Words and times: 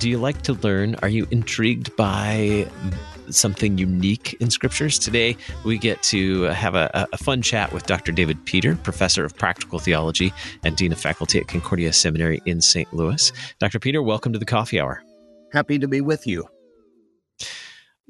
Do 0.00 0.08
you 0.08 0.16
like 0.16 0.40
to 0.42 0.54
learn? 0.54 0.94
Are 1.02 1.10
you 1.10 1.26
intrigued 1.30 1.94
by 1.94 2.66
something 3.28 3.76
unique 3.76 4.34
in 4.40 4.48
scriptures? 4.48 4.98
Today, 4.98 5.36
we 5.62 5.76
get 5.76 6.02
to 6.04 6.44
have 6.44 6.74
a, 6.74 7.06
a, 7.12 7.18
fun 7.18 7.42
chat 7.42 7.70
with 7.74 7.84
Dr. 7.84 8.10
David 8.10 8.42
Peter, 8.46 8.76
professor 8.76 9.26
of 9.26 9.36
practical 9.36 9.78
theology 9.78 10.32
and 10.64 10.74
dean 10.74 10.90
of 10.90 10.98
faculty 10.98 11.38
at 11.38 11.48
Concordia 11.48 11.92
Seminary 11.92 12.40
in 12.46 12.62
St. 12.62 12.90
Louis. 12.94 13.30
Dr. 13.58 13.78
Peter, 13.78 14.02
welcome 14.02 14.32
to 14.32 14.38
the 14.38 14.46
Coffee 14.46 14.80
Hour. 14.80 15.02
Happy 15.52 15.78
to 15.78 15.86
be 15.86 16.00
with 16.00 16.26
you 16.26 16.48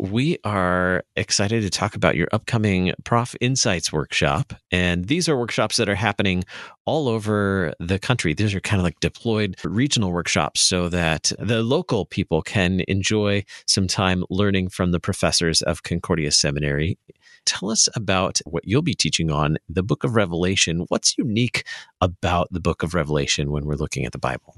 we 0.01 0.39
are 0.45 1.05
excited 1.15 1.61
to 1.63 1.69
talk 1.69 1.95
about 1.95 2.17
your 2.17 2.29
upcoming 2.33 2.95
Prof 3.05 3.37
Insights 3.41 3.93
workshop. 3.93 4.55
And 4.71 5.09
these 5.09 5.29
are 5.29 5.37
workshops 5.37 5.77
that 5.77 5.91
are 5.91 5.95
happening 5.95 6.45
all 6.87 7.07
over 7.07 7.75
the 7.79 7.99
country. 7.99 8.33
These 8.33 8.55
are 8.55 8.61
kind 8.61 8.81
of 8.81 8.85
like 8.85 8.99
deployed 9.01 9.57
regional 9.63 10.11
workshops 10.11 10.63
so 10.63 10.89
that 10.89 11.33
the 11.39 11.63
local 11.63 12.07
people 12.07 12.41
can 12.41 12.81
enjoy 12.89 13.45
some 13.67 13.87
time 13.87 14.25
learning 14.31 14.71
from 14.71 14.93
the 14.93 15.01
professors 15.01 15.61
of 15.61 15.83
Concordia 15.83 16.33
Seminary. 16.33 16.97
Tell 17.45 17.71
us 17.71 17.87
about 17.95 18.41
what 18.47 18.67
you'll 18.67 18.81
be 18.81 18.95
teaching 18.95 19.31
on 19.31 19.59
the 19.69 19.83
book 19.83 20.03
of 20.03 20.15
Revelation. 20.15 20.87
What's 20.89 21.19
unique 21.19 21.67
about 22.01 22.49
the 22.51 22.61
book 22.61 22.83
of 22.83 22.95
Revelation 22.95 23.51
when 23.51 23.67
we're 23.67 23.75
looking 23.75 24.07
at 24.07 24.13
the 24.13 24.19
Bible? 24.19 24.57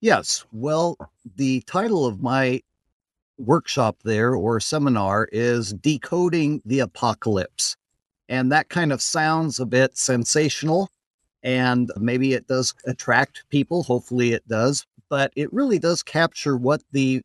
Yes. 0.00 0.44
Well, 0.50 0.96
the 1.36 1.60
title 1.66 2.06
of 2.06 2.22
my 2.22 2.62
workshop 3.40 3.96
there 4.04 4.34
or 4.34 4.60
seminar 4.60 5.28
is 5.32 5.72
decoding 5.72 6.62
the 6.64 6.80
apocalypse. 6.80 7.76
And 8.28 8.52
that 8.52 8.68
kind 8.68 8.92
of 8.92 9.02
sounds 9.02 9.58
a 9.58 9.66
bit 9.66 9.96
sensational 9.98 10.90
and 11.42 11.90
maybe 11.96 12.34
it 12.34 12.46
does 12.46 12.74
attract 12.86 13.44
people. 13.48 13.82
Hopefully 13.82 14.32
it 14.32 14.46
does, 14.46 14.86
but 15.08 15.32
it 15.36 15.52
really 15.52 15.78
does 15.78 16.02
capture 16.02 16.56
what 16.56 16.82
the 16.92 17.22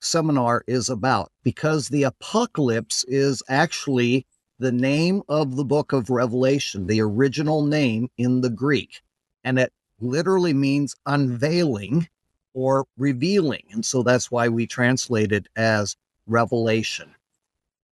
seminar 0.00 0.64
is 0.66 0.88
about 0.88 1.30
because 1.42 1.88
the 1.88 2.02
apocalypse 2.02 3.04
is 3.04 3.42
actually 3.48 4.26
the 4.58 4.72
name 4.72 5.22
of 5.28 5.56
the 5.56 5.64
book 5.64 5.92
of 5.92 6.10
Revelation, 6.10 6.86
the 6.86 7.00
original 7.00 7.64
name 7.64 8.08
in 8.18 8.42
the 8.42 8.50
Greek. 8.50 9.00
And 9.44 9.58
it 9.58 9.72
literally 10.00 10.52
means 10.52 10.94
unveiling 11.06 12.08
or 12.54 12.84
revealing. 12.96 13.62
And 13.70 13.84
so 13.84 14.02
that's 14.02 14.30
why 14.30 14.48
we 14.48 14.66
translate 14.66 15.32
it 15.32 15.48
as 15.56 15.96
revelation. 16.26 17.14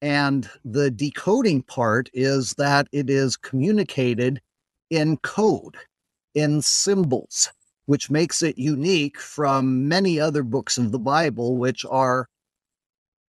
And 0.01 0.49
the 0.63 0.89
decoding 0.89 1.61
part 1.63 2.09
is 2.13 2.53
that 2.53 2.87
it 2.91 3.09
is 3.09 3.35
communicated 3.35 4.41
in 4.89 5.17
code, 5.17 5.75
in 6.33 6.61
symbols, 6.61 7.51
which 7.85 8.09
makes 8.09 8.41
it 8.41 8.57
unique 8.57 9.19
from 9.19 9.87
many 9.87 10.19
other 10.19 10.43
books 10.43 10.77
of 10.77 10.91
the 10.91 10.99
Bible, 10.99 11.57
which 11.57 11.85
are 11.89 12.27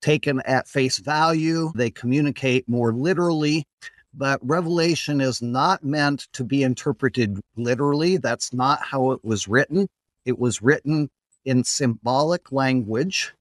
taken 0.00 0.40
at 0.46 0.68
face 0.68 0.98
value. 0.98 1.72
They 1.74 1.90
communicate 1.90 2.68
more 2.68 2.92
literally. 2.92 3.64
But 4.12 4.40
Revelation 4.42 5.20
is 5.20 5.40
not 5.40 5.84
meant 5.84 6.28
to 6.32 6.44
be 6.44 6.62
interpreted 6.62 7.40
literally. 7.56 8.16
That's 8.16 8.52
not 8.52 8.82
how 8.82 9.12
it 9.12 9.24
was 9.24 9.46
written. 9.46 9.88
It 10.24 10.38
was 10.38 10.62
written 10.62 11.08
in 11.44 11.64
symbolic 11.64 12.52
language, 12.52 13.34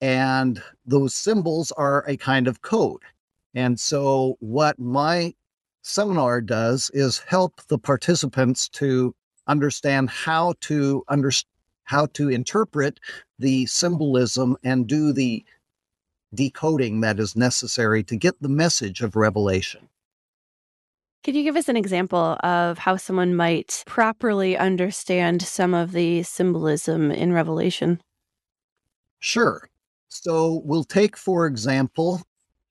and 0.00 0.62
those 0.84 1.14
symbols 1.14 1.72
are 1.72 2.04
a 2.06 2.16
kind 2.16 2.48
of 2.48 2.62
code. 2.62 3.02
And 3.54 3.78
so, 3.78 4.36
what 4.40 4.78
my 4.78 5.34
seminar 5.82 6.40
does 6.40 6.90
is 6.94 7.18
help 7.18 7.60
the 7.68 7.78
participants 7.78 8.68
to 8.70 9.14
understand 9.46 10.10
how 10.10 10.54
to 10.60 11.04
under, 11.08 11.30
how 11.84 12.06
to 12.06 12.28
interpret 12.28 12.98
the 13.38 13.66
symbolism 13.66 14.56
and 14.64 14.86
do 14.86 15.12
the 15.12 15.44
decoding 16.34 17.00
that 17.00 17.20
is 17.20 17.36
necessary 17.36 18.02
to 18.04 18.16
get 18.16 18.40
the 18.40 18.48
message 18.48 19.02
of 19.02 19.14
revelation. 19.14 19.88
Could 21.24 21.34
you 21.34 21.42
give 21.42 21.56
us 21.56 21.70
an 21.70 21.76
example 21.78 22.36
of 22.40 22.76
how 22.76 22.98
someone 22.98 23.34
might 23.34 23.82
properly 23.86 24.58
understand 24.58 25.40
some 25.40 25.72
of 25.72 25.92
the 25.92 26.22
symbolism 26.22 27.10
in 27.10 27.32
Revelation? 27.32 28.02
Sure. 29.20 29.70
So 30.08 30.60
we'll 30.66 30.84
take, 30.84 31.16
for 31.16 31.46
example, 31.46 32.20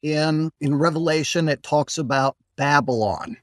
in, 0.04 0.52
in 0.62 0.76
Revelation, 0.76 1.50
it 1.50 1.64
talks 1.64 1.98
about 1.98 2.38
Babylon. 2.56 3.38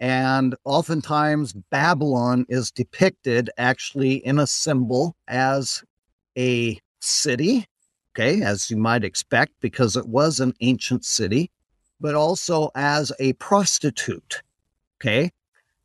And 0.00 0.54
oftentimes, 0.66 1.54
Babylon 1.70 2.44
is 2.50 2.70
depicted 2.70 3.48
actually 3.56 4.16
in 4.16 4.38
a 4.38 4.46
symbol 4.46 5.16
as 5.28 5.82
a 6.36 6.78
city, 7.00 7.64
okay, 8.12 8.42
as 8.42 8.70
you 8.70 8.76
might 8.76 9.02
expect, 9.02 9.54
because 9.60 9.96
it 9.96 10.06
was 10.06 10.40
an 10.40 10.52
ancient 10.60 11.06
city 11.06 11.50
but 12.00 12.14
also 12.14 12.70
as 12.74 13.12
a 13.18 13.32
prostitute. 13.34 14.42
Okay. 15.00 15.30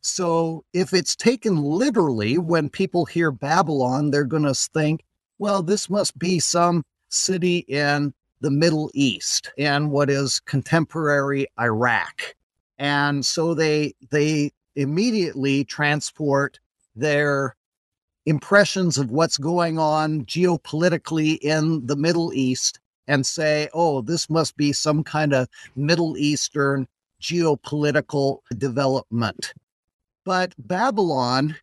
So 0.01 0.63
if 0.73 0.93
it's 0.93 1.15
taken 1.15 1.61
literally, 1.61 2.37
when 2.37 2.69
people 2.69 3.05
hear 3.05 3.31
Babylon, 3.31 4.09
they're 4.09 4.23
going 4.23 4.43
to 4.43 4.55
think, 4.55 5.03
well, 5.37 5.61
this 5.61 5.89
must 5.89 6.17
be 6.17 6.39
some 6.39 6.83
city 7.09 7.59
in 7.67 8.13
the 8.41 8.51
Middle 8.51 8.89
East 8.93 9.51
and 9.57 9.91
what 9.91 10.09
is 10.09 10.39
contemporary 10.41 11.47
Iraq. 11.59 12.35
And 12.79 13.23
so 13.23 13.53
they 13.53 13.93
they 14.09 14.51
immediately 14.75 15.63
transport 15.63 16.59
their 16.95 17.55
impressions 18.25 18.97
of 18.97 19.11
what's 19.11 19.37
going 19.37 19.77
on 19.77 20.25
geopolitically 20.25 21.37
in 21.39 21.85
the 21.85 21.95
Middle 21.95 22.33
East 22.33 22.79
and 23.11 23.25
say, 23.25 23.67
oh, 23.73 24.01
this 24.01 24.29
must 24.29 24.55
be 24.55 24.71
some 24.71 25.03
kind 25.03 25.33
of 25.33 25.49
Middle 25.75 26.15
Eastern 26.17 26.87
geopolitical 27.21 28.39
development. 28.57 29.53
But 30.23 30.55
Babylon 30.57 31.57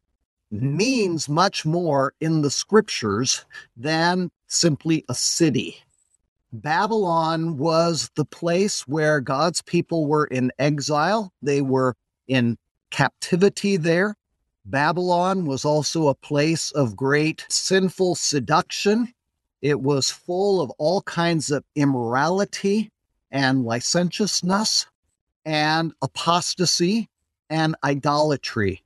means 0.50 1.26
much 1.26 1.64
more 1.64 2.12
in 2.20 2.42
the 2.42 2.50
scriptures 2.50 3.46
than 3.78 4.30
simply 4.46 5.06
a 5.08 5.14
city. 5.14 5.76
Babylon 6.52 7.56
was 7.56 8.10
the 8.14 8.26
place 8.26 8.86
where 8.86 9.18
God's 9.18 9.62
people 9.62 10.06
were 10.06 10.26
in 10.26 10.52
exile, 10.58 11.32
they 11.40 11.62
were 11.62 11.94
in 12.26 12.58
captivity 12.90 13.78
there. 13.78 14.16
Babylon 14.66 15.46
was 15.46 15.64
also 15.64 16.08
a 16.08 16.14
place 16.14 16.72
of 16.72 16.94
great 16.94 17.46
sinful 17.48 18.16
seduction 18.16 19.14
it 19.62 19.80
was 19.80 20.10
full 20.10 20.60
of 20.60 20.70
all 20.78 21.02
kinds 21.02 21.50
of 21.50 21.64
immorality 21.74 22.90
and 23.30 23.64
licentiousness 23.64 24.86
and 25.44 25.92
apostasy 26.02 27.08
and 27.50 27.74
idolatry. 27.82 28.82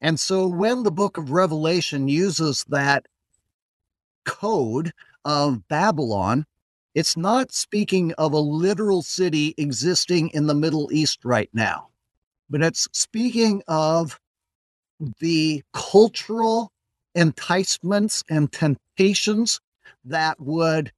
And 0.00 0.18
so 0.18 0.46
when 0.46 0.82
the 0.82 0.90
book 0.90 1.18
of 1.18 1.30
Revelation 1.30 2.08
uses 2.08 2.64
that 2.68 3.06
code 4.24 4.92
of 5.24 5.66
Babylon, 5.68 6.46
it's 6.94 7.16
not 7.16 7.52
speaking 7.52 8.12
of 8.14 8.32
a 8.32 8.38
literal 8.38 9.02
city 9.02 9.54
existing 9.56 10.30
in 10.30 10.46
the 10.46 10.54
Middle 10.54 10.90
East 10.92 11.24
right 11.24 11.50
now, 11.52 11.88
but 12.50 12.62
it's 12.62 12.88
speaking 12.92 13.62
of 13.68 14.18
the 15.20 15.62
cultural 15.72 16.72
enticements 17.14 18.24
and 18.28 18.50
temptations 18.50 19.60
that 20.04 20.40
would 20.40 20.92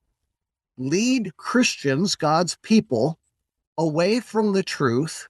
lead 0.78 1.36
Christians, 1.36 2.16
God's 2.16 2.56
people, 2.62 3.18
away 3.78 4.20
from 4.20 4.52
the 4.52 4.62
truth 4.62 5.28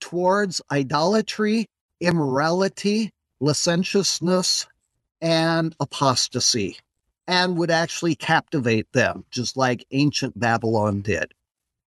towards 0.00 0.60
idolatry, 0.70 1.66
immorality, 2.00 3.10
licentiousness, 3.40 4.66
and 5.20 5.74
apostasy, 5.80 6.78
and 7.26 7.56
would 7.56 7.70
actually 7.70 8.14
captivate 8.14 8.92
them, 8.92 9.24
just 9.30 9.56
like 9.56 9.86
ancient 9.92 10.38
Babylon 10.38 11.02
did. 11.02 11.32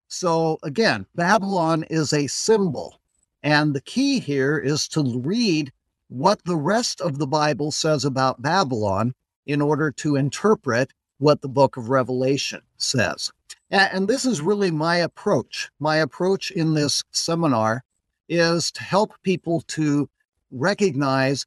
So, 0.07 0.59
again, 0.63 1.05
Babylon 1.15 1.83
is 1.89 2.13
a 2.13 2.27
symbol. 2.27 2.99
And 3.43 3.75
the 3.75 3.81
key 3.81 4.19
here 4.19 4.57
is 4.57 4.87
to 4.89 5.19
read 5.19 5.71
what 6.07 6.43
the 6.45 6.55
rest 6.55 7.01
of 7.01 7.17
the 7.17 7.27
Bible 7.27 7.71
says 7.71 8.05
about 8.05 8.41
Babylon 8.41 9.13
in 9.45 9.61
order 9.61 9.91
to 9.91 10.15
interpret 10.15 10.91
what 11.17 11.41
the 11.41 11.47
book 11.49 11.77
of 11.77 11.89
Revelation 11.89 12.61
says. 12.77 13.31
And 13.71 14.07
this 14.07 14.25
is 14.25 14.41
really 14.41 14.71
my 14.71 14.97
approach. 14.97 15.69
My 15.79 15.97
approach 15.97 16.51
in 16.51 16.73
this 16.73 17.03
seminar 17.11 17.83
is 18.29 18.71
to 18.71 18.83
help 18.83 19.13
people 19.23 19.61
to 19.67 20.09
recognize 20.51 21.45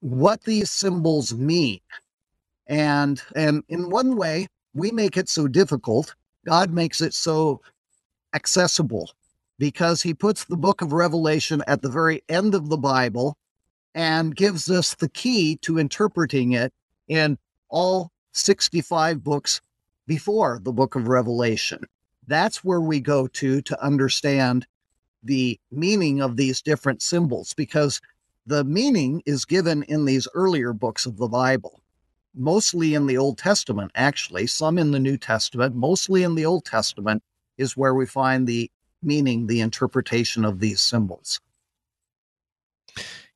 what 0.00 0.42
these 0.44 0.70
symbols 0.70 1.34
mean. 1.34 1.80
And, 2.66 3.22
and 3.36 3.64
in 3.68 3.90
one 3.90 4.16
way, 4.16 4.48
we 4.74 4.90
make 4.90 5.16
it 5.16 5.28
so 5.28 5.48
difficult. 5.48 6.14
God 6.46 6.70
makes 6.70 7.00
it 7.00 7.14
so 7.14 7.60
accessible 8.34 9.10
because 9.58 10.02
he 10.02 10.14
puts 10.14 10.44
the 10.44 10.56
book 10.56 10.82
of 10.82 10.92
Revelation 10.92 11.62
at 11.66 11.82
the 11.82 11.90
very 11.90 12.22
end 12.28 12.54
of 12.54 12.68
the 12.68 12.78
Bible 12.78 13.36
and 13.94 14.34
gives 14.34 14.70
us 14.70 14.94
the 14.94 15.08
key 15.08 15.56
to 15.58 15.78
interpreting 15.78 16.52
it 16.52 16.72
in 17.08 17.38
all 17.68 18.10
65 18.32 19.22
books 19.22 19.60
before 20.06 20.60
the 20.62 20.72
book 20.72 20.94
of 20.94 21.08
Revelation. 21.08 21.84
That's 22.26 22.64
where 22.64 22.80
we 22.80 23.00
go 23.00 23.26
to 23.26 23.62
to 23.62 23.84
understand 23.84 24.66
the 25.22 25.58
meaning 25.70 26.20
of 26.20 26.36
these 26.36 26.62
different 26.62 27.02
symbols 27.02 27.54
because 27.54 28.00
the 28.46 28.64
meaning 28.64 29.22
is 29.24 29.44
given 29.44 29.84
in 29.84 30.04
these 30.04 30.26
earlier 30.34 30.72
books 30.72 31.06
of 31.06 31.16
the 31.16 31.28
Bible, 31.28 31.80
mostly 32.34 32.94
in 32.94 33.06
the 33.06 33.16
Old 33.16 33.38
Testament, 33.38 33.92
actually, 33.94 34.46
some 34.46 34.78
in 34.78 34.90
the 34.90 34.98
New 34.98 35.16
Testament, 35.16 35.76
mostly 35.76 36.22
in 36.24 36.34
the 36.34 36.46
Old 36.46 36.64
Testament 36.64 37.22
is 37.58 37.76
where 37.76 37.94
we 37.94 38.06
find 38.06 38.46
the 38.46 38.70
meaning, 39.02 39.46
the 39.46 39.60
interpretation 39.60 40.44
of 40.44 40.58
these 40.58 40.80
symbols. 40.80 41.40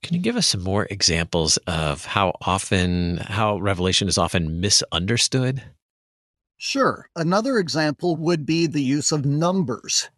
Can 0.02 0.14
you 0.14 0.20
give 0.20 0.36
us 0.36 0.46
some 0.46 0.62
more 0.62 0.86
examples 0.90 1.56
of 1.66 2.04
how 2.04 2.36
often, 2.42 3.18
how 3.18 3.58
Revelation 3.58 4.08
is 4.08 4.18
often 4.18 4.60
misunderstood? 4.60 5.62
Sure. 6.56 7.08
Another 7.16 7.58
example 7.58 8.16
would 8.16 8.46
be 8.46 8.66
the 8.66 8.82
use 8.82 9.12
of 9.12 9.26
numbers. 9.26 10.08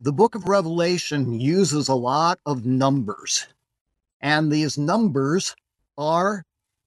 The 0.00 0.12
book 0.12 0.34
of 0.34 0.48
Revelation 0.48 1.38
uses 1.38 1.88
a 1.88 1.94
lot 1.94 2.38
of 2.46 2.64
numbers, 2.64 3.46
and 4.20 4.50
these 4.50 4.78
numbers 4.78 5.54
are 5.98 6.44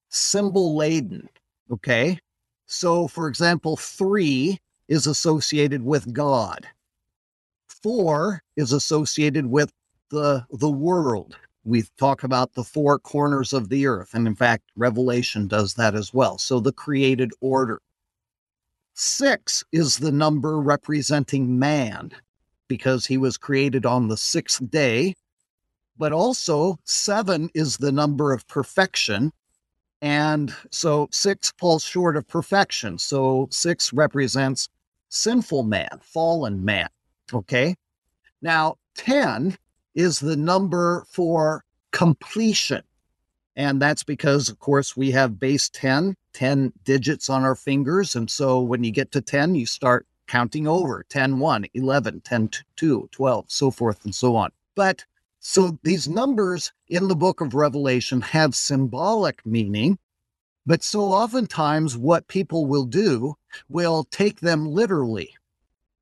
symbol 0.10 0.76
laden. 0.76 1.30
Okay. 1.72 2.20
So, 2.66 3.08
for 3.08 3.28
example, 3.28 3.78
three 3.78 4.60
is 4.88 5.06
associated 5.08 5.84
with 5.84 6.14
God, 6.14 6.68
four 7.68 8.42
is 8.56 8.72
associated 8.74 9.46
with 9.46 9.72
the, 10.10 10.46
the 10.50 10.70
world. 10.70 11.38
We 11.66 11.84
talk 11.98 12.24
about 12.24 12.54
the 12.54 12.64
four 12.64 13.00
corners 13.00 13.52
of 13.52 13.70
the 13.70 13.88
earth. 13.88 14.14
And 14.14 14.28
in 14.28 14.36
fact, 14.36 14.64
Revelation 14.76 15.48
does 15.48 15.74
that 15.74 15.96
as 15.96 16.14
well. 16.14 16.38
So, 16.38 16.60
the 16.60 16.72
created 16.72 17.32
order. 17.42 17.82
Six 18.94 19.64
is 19.74 19.98
the 19.98 20.12
number 20.12 20.62
representing 20.62 21.60
man 21.60 22.12
because 22.68 23.06
he 23.06 23.18
was 23.18 23.38
created 23.38 23.86
on 23.86 24.08
the 24.08 24.18
sixth 24.18 24.70
day. 24.70 25.16
But 25.98 26.14
also, 26.14 26.78
seven 26.84 27.50
is 27.54 27.78
the 27.78 27.92
number 27.92 28.32
of 28.32 28.48
perfection. 28.48 29.32
And 30.02 30.54
so 30.70 31.08
six 31.12 31.52
falls 31.58 31.84
short 31.84 32.16
of 32.18 32.28
perfection. 32.28 33.00
So 33.00 33.48
six 33.50 33.92
represents 33.92 34.70
sinful 35.10 35.64
man, 35.64 36.00
fallen 36.02 36.64
man. 36.64 36.90
Okay. 37.34 37.76
Now, 38.42 38.76
10 38.96 39.58
is 39.96 40.20
the 40.20 40.36
number 40.36 41.06
for 41.10 41.64
completion. 41.92 42.84
And 43.56 43.82
that's 43.82 44.04
because, 44.04 44.50
of 44.50 44.60
course, 44.60 44.98
we 44.98 45.12
have 45.12 45.40
base 45.40 45.70
10, 45.70 46.16
10 46.34 46.74
digits 46.84 47.30
on 47.30 47.44
our 47.44 47.56
fingers. 47.56 48.16
And 48.16 48.30
so 48.30 48.60
when 48.62 48.84
you 48.84 48.92
get 48.92 49.12
to 49.14 49.22
10, 49.22 49.56
you 49.56 49.66
start 49.66 50.06
counting 50.28 50.68
over 50.68 51.06
10, 51.08 51.40
1, 51.40 51.66
11, 51.74 52.22
10, 52.22 52.50
2, 52.76 53.10
12, 53.12 53.46
so 53.48 53.72
forth 53.72 54.04
and 54.04 54.14
so 54.14 54.36
on. 54.36 54.52
But 54.76 55.06
so 55.40 55.80
these 55.84 56.10
numbers 56.10 56.74
in 56.90 57.08
the 57.08 57.16
book 57.16 57.40
of 57.40 57.54
Revelation 57.54 58.20
have 58.22 58.56
symbolic 58.56 59.46
meaning. 59.46 59.98
But 60.66 60.84
so 60.84 61.02
oftentimes, 61.14 61.96
what 61.96 62.28
people 62.28 62.66
will 62.66 62.86
do 62.86 63.36
will 63.70 64.04
take 64.06 64.40
them 64.40 64.66
literally. 64.66 65.36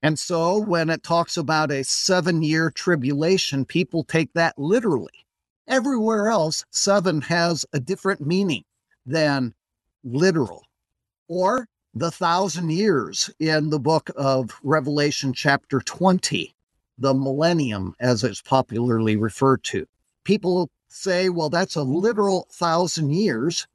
And 0.04 0.20
so 0.20 0.58
when 0.58 0.90
it 0.90 1.02
talks 1.02 1.38
about 1.38 1.72
a 1.72 1.82
seven 1.86 2.44
year 2.44 2.70
tribulation, 2.70 3.64
people 3.64 4.04
take 4.04 4.34
that 4.34 4.60
literally. 4.60 5.26
Everywhere 5.66 6.28
else, 6.28 6.66
seven 6.72 7.22
has 7.22 7.66
a 7.72 7.80
different 7.80 8.20
meaning 8.20 8.66
than 9.06 9.54
literal. 10.04 10.66
Or 11.30 11.70
the 11.94 12.12
thousand 12.12 12.72
years 12.72 13.30
in 13.40 13.70
the 13.70 13.80
book 13.80 14.10
of 14.18 14.60
Revelation, 14.62 15.32
chapter 15.32 15.80
20, 15.80 16.54
the 16.98 17.14
millennium, 17.14 17.96
as 18.02 18.26
it's 18.26 18.42
popularly 18.42 19.16
referred 19.16 19.64
to. 19.64 19.88
People 20.26 20.70
say, 20.90 21.30
well, 21.30 21.50
that's 21.50 21.78
a 21.78 21.84
literal 21.84 22.50
thousand 22.52 23.12
years. 23.12 23.68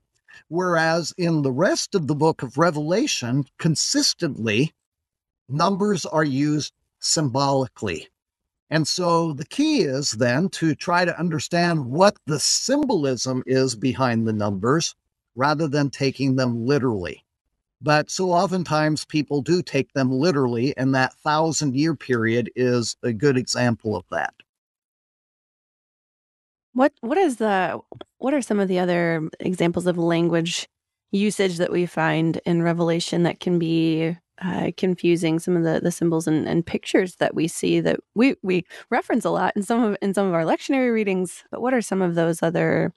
Whereas 0.48 1.14
in 1.16 1.40
the 1.40 1.52
rest 1.52 1.94
of 1.94 2.06
the 2.06 2.14
book 2.14 2.42
of 2.42 2.58
Revelation, 2.58 3.46
consistently, 3.58 4.74
numbers 5.48 6.04
are 6.06 6.24
used 6.24 6.72
symbolically. 7.00 8.08
And 8.70 8.86
so 8.86 9.32
the 9.32 9.46
key 9.46 9.80
is 9.80 10.12
then 10.12 10.50
to 10.50 10.74
try 10.74 11.04
to 11.04 11.18
understand 11.18 11.86
what 11.86 12.16
the 12.26 12.38
symbolism 12.38 13.42
is 13.46 13.74
behind 13.74 14.28
the 14.28 14.32
numbers 14.32 14.94
rather 15.34 15.68
than 15.68 15.88
taking 15.88 16.36
them 16.36 16.66
literally. 16.66 17.24
But 17.80 18.10
so 18.10 18.32
oftentimes 18.32 19.04
people 19.04 19.40
do 19.40 19.62
take 19.62 19.92
them 19.92 20.10
literally, 20.10 20.76
and 20.76 20.94
that 20.94 21.14
thousand 21.14 21.76
year 21.76 21.94
period 21.94 22.50
is 22.56 22.96
a 23.02 23.12
good 23.12 23.38
example 23.38 23.94
of 23.94 24.04
that. 24.10 24.34
What 26.72 26.92
what 27.00 27.16
is 27.16 27.36
the 27.36 27.80
what 28.18 28.34
are 28.34 28.42
some 28.42 28.58
of 28.58 28.68
the 28.68 28.80
other 28.80 29.28
examples 29.40 29.86
of 29.86 29.96
language 29.96 30.68
usage 31.12 31.56
that 31.58 31.72
we 31.72 31.86
find 31.86 32.40
in 32.44 32.62
Revelation 32.62 33.22
that 33.22 33.40
can 33.40 33.58
be 33.58 34.16
uh, 34.43 34.70
confusing 34.76 35.38
some 35.38 35.56
of 35.56 35.64
the, 35.64 35.81
the 35.81 35.90
symbols 35.90 36.26
and, 36.26 36.46
and 36.46 36.64
pictures 36.64 37.17
that 37.17 37.35
we 37.35 37.49
see 37.49 37.81
that 37.81 37.99
we, 38.14 38.37
we 38.43 38.64
reference 38.90 39.25
a 39.25 39.31
lot 39.31 39.56
in 39.56 39.62
some 39.62 39.82
of 39.82 39.96
in 40.00 40.14
some 40.14 40.29
of 40.29 40.35
our 40.35 40.44
lectionary 40.44 40.93
readings. 40.93 41.44
But 41.50 41.61
what 41.61 41.75
are 41.75 41.82
some 41.82 42.02
of 42.02 42.14
those 42.14 42.43
other 42.43 42.93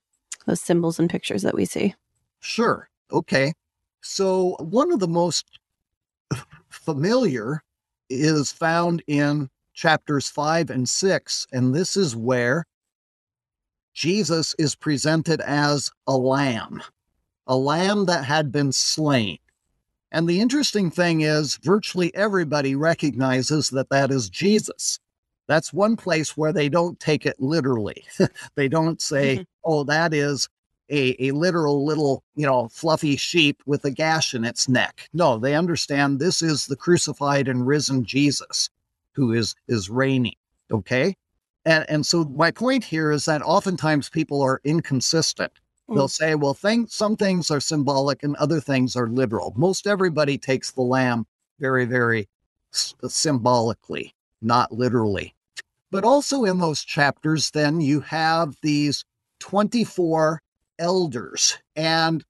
those 0.46 0.62
symbols 0.62 1.00
and 1.00 1.10
pictures 1.10 1.42
that 1.44 1.56
we 1.56 1.66
see? 1.66 1.96
Sure. 2.40 2.90
Okay. 3.12 3.54
So 4.02 4.56
one 4.60 4.92
of 4.92 5.00
the 5.00 5.08
most 5.08 5.60
familiar 6.70 7.64
is 8.10 8.52
found 8.52 9.04
in 9.08 9.50
chapters 9.74 10.30
five 10.30 10.70
and 10.70 10.88
six, 10.88 11.48
and 11.52 11.74
this 11.74 11.96
is 11.96 12.16
where 12.16 12.66
Jesus 13.94 14.56
is 14.58 14.76
presented 14.76 15.42
as 15.42 15.92
a 16.08 16.16
lamb, 16.16 16.82
a 17.48 17.56
lamb 17.56 18.06
that 18.06 18.26
had 18.26 18.52
been 18.52 18.72
slain. 18.72 19.38
And 20.12 20.28
the 20.28 20.42
interesting 20.42 20.92
thing 20.92 21.22
is, 21.22 21.58
virtually 21.58 22.14
everybody 22.16 22.76
recognizes 22.76 23.70
that 23.70 23.90
that 23.90 24.12
is 24.12 24.30
Jesus. 24.30 25.00
That's 25.48 25.74
one 25.74 25.96
place 25.96 26.38
where 26.38 26.54
they 26.54 26.70
don't 26.70 27.00
take 27.00 27.26
it 27.26 27.36
literally. 27.40 28.06
they 28.56 28.68
don't 28.68 29.02
say, 29.02 29.36
mm-hmm. 29.36 29.44
oh, 29.64 29.84
that 29.86 30.14
is 30.14 30.48
a, 30.90 31.16
a 31.28 31.32
literal 31.32 31.86
little, 31.86 32.24
you 32.36 32.46
know, 32.46 32.68
fluffy 32.68 33.16
sheep 33.16 33.62
with 33.66 33.86
a 33.86 33.92
gash 33.92 34.34
in 34.34 34.44
its 34.44 34.68
neck. 34.68 35.10
No, 35.14 35.38
they 35.38 35.56
understand 35.56 36.20
this 36.20 36.42
is 36.42 36.66
the 36.66 36.76
crucified 36.76 37.48
and 37.48 37.66
risen 37.66 38.04
Jesus 38.04 38.70
who 39.14 39.34
is 39.34 39.56
is 39.68 39.90
reigning. 39.90 40.36
Okay. 40.72 41.16
And 41.66 41.86
and 41.90 42.06
so 42.06 42.26
my 42.26 42.52
point 42.52 42.84
here 42.84 43.12
is 43.12 43.26
that 43.26 43.42
oftentimes 43.42 44.10
people 44.10 44.42
are 44.42 44.62
inconsistent. 44.64 45.52
They'll 45.88 46.08
mm. 46.08 46.12
say, 46.12 46.36
well, 46.36 46.54
things, 46.54 46.94
some 46.94 47.18
things 47.18 47.52
are 47.52 47.60
symbolic 47.60 48.24
and 48.24 48.36
other 48.38 48.60
things 48.60 48.96
are 48.96 49.08
literal. 49.08 49.54
Most 49.58 49.88
everybody 49.88 50.38
takes 50.38 50.72
the 50.72 50.82
lamb 50.82 51.26
very, 51.60 51.86
very 51.86 52.30
s- 52.74 52.96
symbolically, 53.08 54.16
not 54.42 54.72
literally. 54.72 55.36
But 55.90 56.06
also 56.06 56.46
in 56.46 56.60
those 56.60 56.84
chapters, 56.84 57.52
then 57.52 57.82
you 57.82 58.00
have 58.02 58.56
these 58.62 59.04
24 59.40 60.42
elders. 60.80 61.58
And 61.76 62.24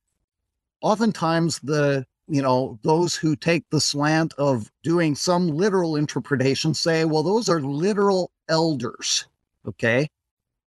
oftentimes 0.81 1.59
the 1.59 2.05
you 2.31 2.41
know, 2.41 2.79
those 2.81 3.13
who 3.13 3.35
take 3.35 3.69
the 3.69 3.81
slant 3.81 4.33
of 4.37 4.71
doing 4.83 5.15
some 5.15 5.49
literal 5.49 5.97
interpretation 5.97 6.73
say, 6.73 7.03
well, 7.03 7.23
those 7.23 7.49
are 7.49 7.59
literal 7.59 8.31
elders. 8.47 9.25
Okay. 9.67 10.09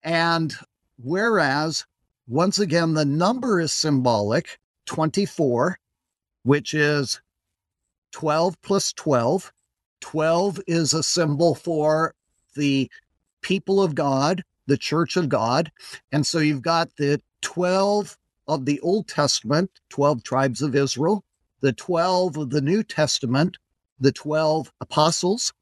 And 0.02 0.52
whereas 0.98 1.86
once 2.32 2.58
again, 2.58 2.94
the 2.94 3.04
number 3.04 3.60
is 3.60 3.74
symbolic 3.74 4.58
24, 4.86 5.78
which 6.44 6.72
is 6.72 7.20
12 8.12 8.60
plus 8.62 8.94
12. 8.94 9.52
12 10.00 10.60
is 10.66 10.94
a 10.94 11.02
symbol 11.02 11.54
for 11.54 12.14
the 12.56 12.90
people 13.42 13.82
of 13.82 13.94
God, 13.94 14.42
the 14.66 14.78
church 14.78 15.18
of 15.18 15.28
God. 15.28 15.70
And 16.10 16.26
so 16.26 16.38
you've 16.38 16.62
got 16.62 16.96
the 16.96 17.20
12 17.42 18.16
of 18.48 18.64
the 18.64 18.80
Old 18.80 19.08
Testament, 19.08 19.70
12 19.90 20.22
tribes 20.22 20.62
of 20.62 20.74
Israel, 20.74 21.22
the 21.60 21.74
12 21.74 22.38
of 22.38 22.48
the 22.48 22.62
New 22.62 22.82
Testament, 22.82 23.58
the 24.00 24.12
12 24.12 24.72
apostles. 24.80 25.52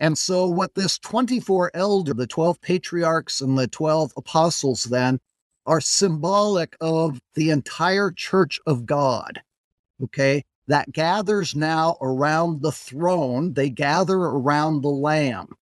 And 0.00 0.18
so, 0.18 0.48
what 0.48 0.74
this 0.74 0.98
24 0.98 1.70
elder, 1.72 2.14
the 2.14 2.26
12 2.26 2.60
patriarchs 2.60 3.40
and 3.40 3.56
the 3.56 3.68
12 3.68 4.12
apostles, 4.16 4.82
then 4.84 5.20
are 5.66 5.80
symbolic 5.80 6.76
of 6.80 7.20
the 7.34 7.50
entire 7.50 8.10
church 8.10 8.60
of 8.66 8.86
God. 8.86 9.42
Okay. 10.02 10.44
That 10.68 10.90
gathers 10.90 11.54
now 11.54 11.96
around 12.00 12.60
the 12.60 12.72
throne, 12.72 13.52
they 13.52 13.70
gather 13.70 14.16
around 14.16 14.80
the 14.80 14.88
Lamb. 14.88 15.54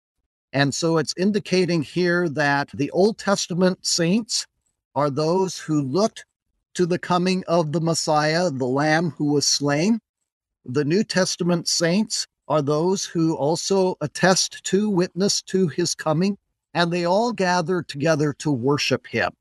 And 0.53 0.73
so 0.73 0.97
it's 0.97 1.13
indicating 1.17 1.81
here 1.81 2.29
that 2.29 2.69
the 2.73 2.89
Old 2.91 3.17
Testament 3.17 3.85
saints 3.85 4.47
are 4.95 5.09
those 5.09 5.59
who 5.59 5.81
looked 5.81 6.25
to 6.75 6.85
the 6.85 6.99
coming 6.99 7.43
of 7.47 7.71
the 7.71 7.81
Messiah, 7.81 8.49
the 8.49 8.65
Lamb 8.65 9.11
who 9.17 9.33
was 9.33 9.45
slain. 9.45 9.99
The 10.65 10.85
New 10.85 11.03
Testament 11.03 11.67
saints 11.67 12.27
are 12.47 12.61
those 12.61 13.03
who 13.03 13.35
also 13.35 13.95
attest 13.99 14.63
to, 14.65 14.89
witness 14.89 15.41
to 15.43 15.67
his 15.67 15.95
coming, 15.95 16.37
and 16.73 16.91
they 16.91 17.05
all 17.05 17.33
gather 17.33 17.81
together 17.81 18.33
to 18.39 18.51
worship 18.51 19.07
him. 19.07 19.31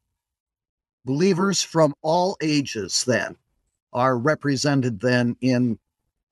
Believers 1.05 1.63
from 1.63 1.95
all 2.03 2.37
ages 2.41 3.05
then 3.05 3.37
are 3.93 4.17
represented 4.19 5.01
then 5.01 5.37
in 5.41 5.79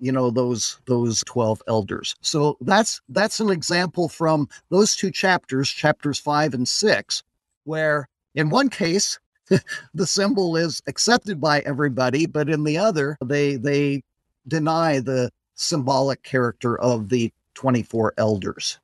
you 0.01 0.11
know 0.11 0.31
those 0.31 0.81
those 0.87 1.23
12 1.25 1.63
elders. 1.69 2.17
So 2.23 2.57
that's 2.61 3.01
that's 3.09 3.41
an 3.41 3.51
example 3.51 4.09
from 4.09 4.49
those 4.71 4.97
two 4.97 5.11
chapters 5.11 5.71
chapters 5.71 6.19
5 6.19 6.55
and 6.55 6.69
6 6.69 7.23
where 7.65 8.09
in 8.35 8.49
one 8.51 8.71
case 8.71 9.19
the 9.95 10.07
symbol 10.07 10.57
is 10.57 10.81
accepted 10.87 11.41
by 11.41 11.61
everybody 11.61 12.27
but 12.27 12.49
in 12.49 12.65
the 12.65 12.79
other 12.79 13.19
they 13.25 13.57
they 13.57 14.03
deny 14.49 15.01
the 15.01 15.31
symbolic 15.55 16.23
character 16.23 16.79
of 16.81 17.11
the 17.11 17.33
24 17.55 18.15
elders 18.17 18.79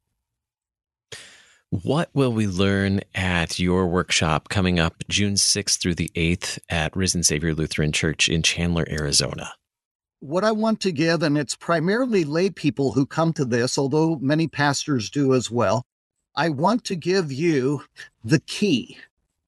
what 1.83 2.09
will 2.15 2.33
we 2.33 2.47
learn 2.47 3.01
at 3.15 3.59
your 3.59 3.87
workshop 3.87 4.49
coming 4.49 4.79
up 4.79 5.05
June 5.09 5.35
6th 5.35 5.79
through 5.79 5.97
the 5.97 6.11
8th 6.15 6.59
at 6.71 6.97
Risen 6.97 7.23
Savior 7.23 7.55
Lutheran 7.55 7.93
Church 7.93 8.29
in 8.29 8.43
Chandler, 8.43 8.87
Arizona? 8.89 9.53
What 10.21 10.45
I 10.45 10.53
want 10.53 10.81
to 10.81 10.93
give, 10.93 11.23
and 11.23 11.37
it's 11.37 11.55
primarily 11.55 12.25
lay 12.25 12.49
people 12.51 12.93
who 12.93 13.05
come 13.05 13.33
to 13.35 13.45
this, 13.45 13.77
although 13.77 14.17
many 14.17 14.49
pastors 14.49 15.11
do 15.11 15.35
as 15.35 15.51
well, 15.51 15.85
I 16.35 16.49
want 16.49 16.85
to 16.85 16.97
give 16.97 17.31
you 17.31 17.83
the 18.25 18.41
key, 18.41 18.99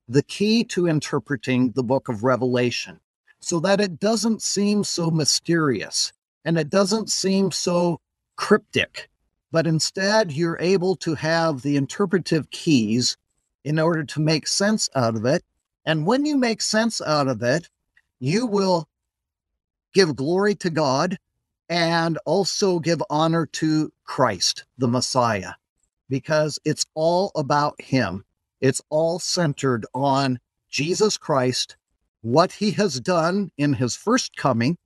the 0.07 0.23
key 0.23 0.65
to 0.65 0.87
interpreting 0.87 1.71
the 1.73 1.83
book 1.83 2.09
of 2.09 2.25
Revelation 2.25 3.01
so 3.41 3.61
that 3.61 3.81
it 3.81 3.99
doesn't 3.99 4.43
seem 4.43 4.85
so 4.85 5.11
mysterious 5.11 6.13
and 6.45 6.59
it 6.59 6.69
doesn't 6.69 7.11
seem 7.11 7.53
so 7.53 8.01
cryptic 8.37 9.09
but 9.51 9.67
instead 9.67 10.33
you're 10.33 10.59
able 10.61 10.97
to 10.97 11.15
have 11.15 11.63
the 11.63 11.77
interpretive 11.77 12.51
keys 12.51 13.17
in 13.65 13.79
order 13.79 14.05
to 14.05 14.21
make 14.21 14.47
sense 14.47 14.89
out 14.95 15.17
of 15.17 15.25
it. 15.25 15.45
And 15.85 16.07
when 16.07 16.27
you 16.27 16.37
make 16.37 16.61
sense 16.61 17.01
out 17.01 17.29
of 17.29 17.43
it, 17.43 17.69
you 18.21 18.47
will 18.47 18.89
give 19.95 20.17
glory 20.17 20.55
to 20.57 20.71
God 20.71 21.19
and 21.69 22.19
also 22.25 22.79
give 22.79 23.03
honor 23.11 23.47
to 23.47 23.93
Christ, 24.05 24.65
the 24.79 24.89
Messiah, 24.89 25.53
because 26.09 26.59
it's 26.65 26.87
all 26.95 27.31
about 27.35 27.81
Him. 27.81 28.25
It's 28.61 28.83
all 28.91 29.19
centered 29.19 29.87
on 29.95 30.41
Jesus 30.71 31.17
Christ, 31.17 31.77
what 32.23 32.53
He 32.53 32.71
has 32.73 33.01
done 33.01 33.51
in 33.57 33.75
His 33.75 33.97
first 33.97 34.37
coming, 34.37 34.77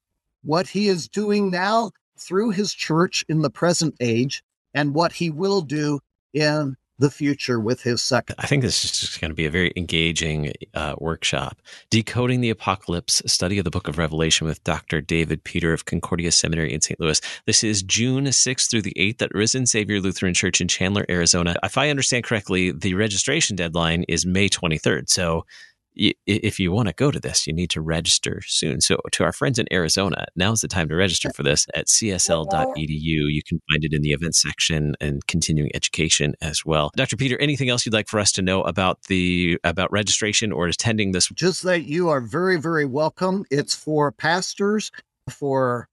what 0.43 0.67
He 0.69 0.89
is 0.89 1.09
doing 1.09 1.51
now 1.51 1.91
through 2.19 2.51
His 2.51 2.73
church 2.73 3.25
in 3.29 3.43
the 3.43 3.51
present 3.51 3.95
age, 4.01 4.43
and 4.75 4.95
what 4.95 5.13
he 5.13 5.31
will 5.31 5.63
do 5.63 6.01
in 6.33 6.77
the 6.99 7.11
future 7.11 7.59
with 7.59 7.83
his 7.83 8.01
second. 8.01 8.37
I 8.39 8.47
think 8.47 8.63
this 8.63 8.85
is 8.85 8.93
just 8.93 9.21
going 9.21 9.31
to 9.31 9.35
be 9.35 9.45
a 9.45 9.51
very 9.51 9.73
engaging 9.77 10.53
uh, 10.73 10.95
workshop. 10.99 11.61
Decoding 11.91 12.41
the 12.41 12.51
Apocalypse, 12.51 13.23
study 13.27 13.59
of 13.59 13.65
the 13.65 13.71
book 13.71 13.89
of 13.89 13.99
Revelation 13.99 14.47
with 14.47 14.63
Dr. 14.63 15.01
David 15.01 15.43
Peter 15.43 15.73
of 15.73 15.85
Concordia 15.85 16.31
Seminary 16.31 16.73
in 16.73 16.81
St. 16.81 17.01
Louis. 17.01 17.21
This 17.45 17.65
is 17.65 17.83
June 17.83 18.25
6th 18.25 18.71
through 18.71 18.83
the 18.83 18.95
8th 18.97 19.23
at 19.23 19.35
Risen 19.35 19.67
Savior 19.67 20.01
Lutheran 20.01 20.33
Church 20.33 20.61
in 20.61 20.69
Chandler, 20.69 21.05
Arizona. 21.09 21.57
If 21.63 21.77
I 21.77 21.91
understand 21.91 22.25
correctly, 22.25 22.71
the 22.71 22.95
registration 22.95 23.57
deadline 23.57 24.05
is 24.09 24.25
May 24.25 24.49
23rd. 24.49 25.09
So 25.09 25.45
if 25.95 26.59
you 26.59 26.73
want 26.73 26.89
to 26.89 26.95
go 26.95 27.11
to 27.11 27.21
this, 27.21 27.47
you 27.47 27.53
need 27.53 27.71
to 27.71 27.81
register 27.81 28.41
soon. 28.47 28.81
So, 28.81 28.99
to 29.13 29.25
our 29.25 29.33
friends 29.33 29.59
in 29.59 29.67
Arizona, 29.73 30.27
now's 30.37 30.61
the 30.61 30.69
time 30.69 30.89
to 30.89 30.97
register 30.97 31.31
for 31.31 31.43
this 31.43 31.67
at 31.75 31.87
csl.edu. 31.87 32.73
You 33.33 33.43
can 33.43 33.61
find 33.71 33.85
it 33.85 33.93
in 33.93 34.03
the 34.03 34.11
events 34.11 34.43
section 34.43 34.95
and 35.01 35.27
continuing 35.27 35.71
education 35.75 36.35
as 36.41 36.65
well. 36.65 36.91
Dr. 36.97 37.17
Peter, 37.17 37.39
anything 37.41 37.69
else 37.69 37.85
you'd 37.85 37.93
like 37.93 38.09
for 38.09 38.21
us 38.21 38.33
to 38.33 38.43
know 38.43 38.63
about 38.63 39.03
the 39.05 39.59
about 39.65 39.91
registration 39.93 40.53
or 40.53 40.67
attending 40.67 41.13
this? 41.13 41.29
Just 41.29 41.63
that 41.63 41.85
you 41.85 42.09
are 42.09 42.21
very, 42.21 42.59
very 42.61 42.85
welcome. 42.85 43.45
It's 43.51 43.75
for 43.75 44.13
pastors, 44.13 44.91
for 45.29 45.89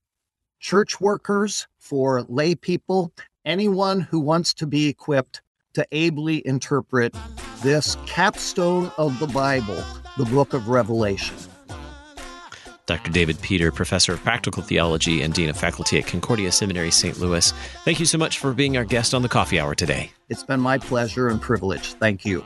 church 0.60 1.00
workers, 1.00 1.66
for 1.78 2.22
lay 2.22 2.54
people, 2.54 3.12
anyone 3.44 4.00
who 4.00 4.20
wants 4.20 4.54
to 4.54 4.66
be 4.66 4.88
equipped 4.88 5.40
to 5.74 5.86
ably 5.92 6.46
interpret 6.46 7.14
this 7.62 7.96
capstone 8.06 8.90
of 8.98 9.18
the 9.18 9.26
Bible, 9.28 9.82
the 10.16 10.24
book 10.26 10.54
of 10.54 10.68
Revelation. 10.68 11.36
Dr. 12.86 13.12
David 13.12 13.40
Peter, 13.40 13.70
Professor 13.70 14.14
of 14.14 14.22
Practical 14.24 14.64
Theology 14.64 15.22
and 15.22 15.32
Dean 15.32 15.48
of 15.48 15.56
Faculty 15.56 15.98
at 15.98 16.06
Concordia 16.08 16.50
Seminary, 16.50 16.90
St. 16.90 17.20
Louis. 17.20 17.52
Thank 17.84 18.00
you 18.00 18.06
so 18.06 18.18
much 18.18 18.38
for 18.38 18.52
being 18.52 18.76
our 18.76 18.84
guest 18.84 19.14
on 19.14 19.22
the 19.22 19.28
Coffee 19.28 19.60
Hour 19.60 19.76
today. 19.76 20.10
It's 20.28 20.42
been 20.42 20.60
my 20.60 20.78
pleasure 20.78 21.28
and 21.28 21.40
privilege. 21.40 21.92
Thank 21.94 22.24
you. 22.24 22.44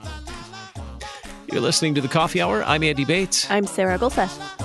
You're 1.51 1.63
listening 1.63 1.95
to 1.95 2.03
the 2.03 2.09
Coffee 2.09 2.43
Hour. 2.43 2.63
I'm 2.65 2.83
Andy 2.83 3.07
Bates. 3.07 3.51
I'm 3.51 3.67
Sarah 3.67 3.99
Gulseth. 3.99 4.64